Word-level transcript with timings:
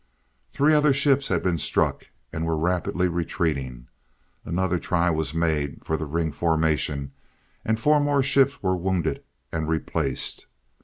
Three 0.49 0.73
other 0.73 0.93
ships 0.95 1.27
had 1.27 1.43
been 1.43 1.59
struck, 1.59 2.07
and 2.33 2.43
were 2.47 2.57
rapidly 2.57 3.07
retreating. 3.07 3.85
Another 4.43 4.79
try 4.79 5.11
was 5.11 5.35
made 5.35 5.85
for 5.85 5.95
the 5.95 6.07
ring 6.07 6.31
formation, 6.31 7.11
and 7.63 7.79
four 7.79 7.99
more 7.99 8.23
ships 8.23 8.63
were 8.63 8.75
wounded, 8.75 9.23
and 9.51 9.67
replaced. 9.69 10.47